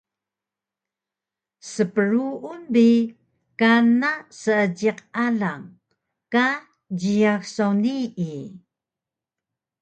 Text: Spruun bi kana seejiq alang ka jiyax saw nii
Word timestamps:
Spruun 1.71 2.59
bi 2.73 2.87
kana 3.59 4.11
seejiq 4.41 4.99
alang 5.25 5.63
ka 6.33 6.45
jiyax 6.99 7.41
saw 7.55 7.71
nii 7.83 8.41